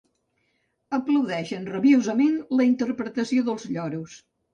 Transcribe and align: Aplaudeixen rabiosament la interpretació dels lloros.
Aplaudeixen 0.97 1.67
rabiosament 1.73 2.39
la 2.61 2.65
interpretació 2.69 3.45
dels 3.51 3.67
lloros. 3.77 4.17